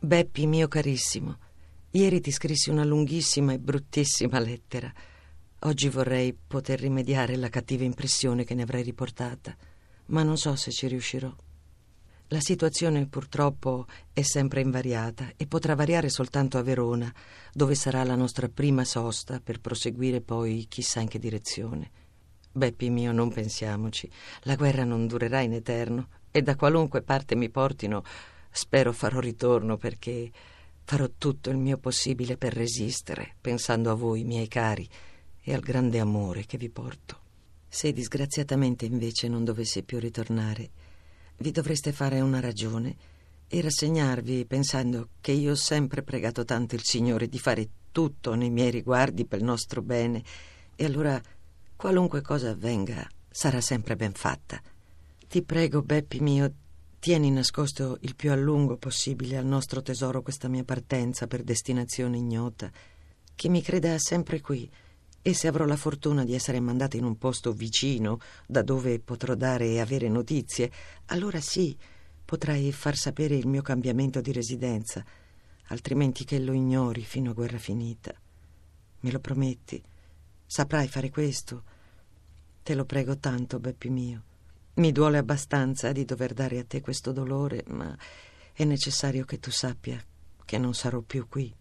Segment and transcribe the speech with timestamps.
[0.00, 1.38] Beppi, mio carissimo,
[1.90, 4.90] ieri ti scrissi una lunghissima e bruttissima lettera.
[5.60, 9.54] Oggi vorrei poter rimediare alla cattiva impressione che ne avrei riportata,
[10.06, 11.30] ma non so se ci riuscirò.
[12.28, 17.12] La situazione purtroppo è sempre invariata e potrà variare soltanto a Verona,
[17.52, 22.07] dove sarà la nostra prima sosta per proseguire poi chissà in che direzione.
[22.58, 24.10] Beppi mio, non pensiamoci,
[24.42, 28.02] la guerra non durerà in eterno e da qualunque parte mi portino
[28.50, 30.30] Spero farò ritorno perché
[30.82, 34.88] farò tutto il mio possibile per resistere, pensando a voi, miei cari,
[35.40, 37.26] e al grande amore che vi porto.
[37.68, 40.70] Se disgraziatamente invece non dovessi più ritornare,
[41.38, 42.96] vi dovreste fare una ragione
[43.46, 48.50] e rassegnarvi pensando che io ho sempre pregato tanto il Signore di fare tutto nei
[48.50, 50.22] miei riguardi per il nostro bene
[50.74, 51.20] e allora
[51.78, 54.60] qualunque cosa avvenga sarà sempre ben fatta.
[55.28, 56.52] Ti prego, Beppi mio,
[56.98, 62.16] Tieni nascosto il più a lungo possibile al nostro tesoro questa mia partenza per destinazione
[62.16, 62.68] ignota,
[63.32, 64.68] che mi creda sempre qui,
[65.22, 69.36] e se avrò la fortuna di essere mandata in un posto vicino, da dove potrò
[69.36, 70.72] dare e avere notizie,
[71.06, 71.78] allora sì,
[72.24, 75.04] potrai far sapere il mio cambiamento di residenza,
[75.68, 78.12] altrimenti che lo ignori fino a guerra finita.
[78.98, 79.80] Me lo prometti?
[80.50, 81.62] Saprai fare questo?
[82.62, 84.22] Te lo prego tanto, Beppi mio.
[84.76, 87.94] Mi duole abbastanza di dover dare a te questo dolore, ma
[88.54, 90.02] è necessario che tu sappia
[90.46, 91.54] che non sarò più qui.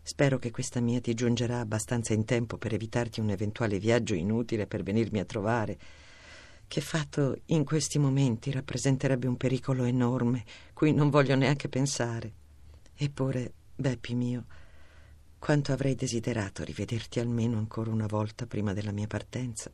[0.00, 4.68] Spero che questa mia ti giungerà abbastanza in tempo per evitarti un eventuale viaggio inutile
[4.68, 5.76] per venirmi a trovare,
[6.68, 12.32] che fatto in questi momenti rappresenterebbe un pericolo enorme, cui non voglio neanche pensare.
[12.94, 14.44] Eppure, Beppi mio,
[15.42, 19.72] quanto avrei desiderato rivederti almeno ancora una volta prima della mia partenza.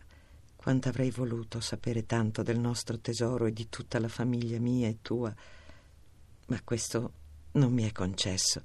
[0.57, 5.03] Quanto avrei voluto sapere tanto del nostro tesoro e di tutta la famiglia mia e
[5.03, 5.31] tua,
[6.47, 7.13] ma questo
[7.53, 8.63] non mi è concesso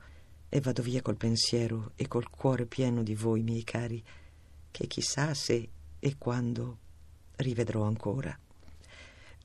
[0.47, 4.01] e vado via col pensiero e col cuore pieno di voi, miei cari,
[4.71, 5.69] che chissà se
[5.99, 6.77] e quando
[7.35, 8.33] rivedrò ancora.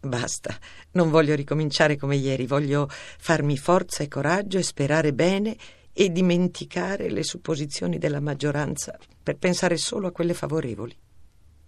[0.00, 0.56] Basta,
[0.92, 5.56] non voglio ricominciare come ieri, voglio farmi forza e coraggio e sperare bene
[6.00, 10.96] e dimenticare le supposizioni della maggioranza per pensare solo a quelle favorevoli.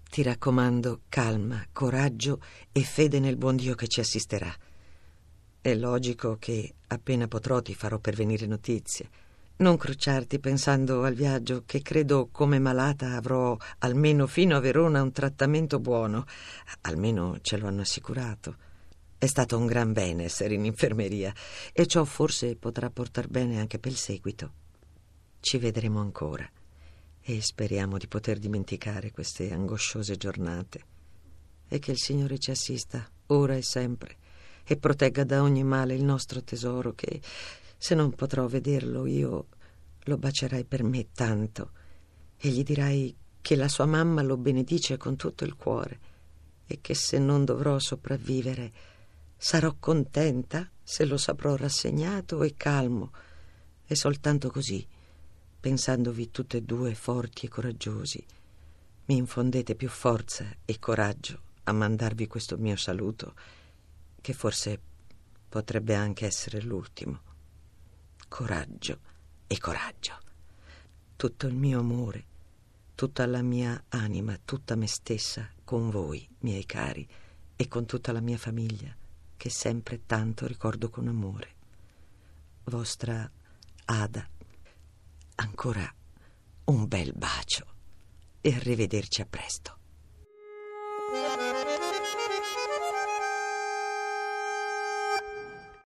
[0.08, 2.40] Ti raccomando calma, coraggio
[2.70, 4.54] e fede nel buon Dio che ci assisterà.
[5.60, 9.08] È logico che appena potrò ti farò pervenire notizie.
[9.56, 15.10] Non crociarti pensando al viaggio che credo come malata avrò almeno fino a Verona un
[15.10, 16.24] trattamento buono.
[16.82, 18.69] Almeno ce lo hanno assicurato.
[19.22, 21.31] È stato un gran bene essere in infermeria
[21.75, 24.53] e ciò forse potrà portar bene anche per il seguito.
[25.41, 26.50] Ci vedremo ancora
[27.20, 30.84] e speriamo di poter dimenticare queste angosciose giornate
[31.69, 34.16] e che il Signore ci assista ora e sempre
[34.64, 37.20] e protegga da ogni male il nostro tesoro che
[37.76, 39.48] se non potrò vederlo io
[40.04, 41.72] lo bacierai per me tanto
[42.38, 46.00] e gli dirai che la sua mamma lo benedice con tutto il cuore
[46.66, 48.72] e che se non dovrò sopravvivere
[49.42, 53.10] sarò contenta se lo saprò rassegnato e calmo
[53.86, 54.86] e soltanto così
[55.58, 58.22] pensandovi tutte e due forti e coraggiosi,
[59.06, 63.34] mi infondete più forza e coraggio a mandarvi questo mio saluto,
[64.20, 64.78] che forse
[65.48, 67.20] potrebbe anche essere l'ultimo.
[68.28, 68.98] Coraggio
[69.46, 70.18] e coraggio.
[71.16, 72.24] Tutto il mio amore,
[72.94, 77.08] tutta la mia anima, tutta me stessa con voi, miei cari,
[77.56, 78.94] e con tutta la mia famiglia,
[79.40, 81.54] che sempre tanto ricordo con amore.
[82.64, 83.28] Vostra
[83.86, 84.28] Ada
[85.36, 85.90] Ancora
[86.64, 87.64] un bel bacio
[88.42, 89.79] e arrivederci a presto.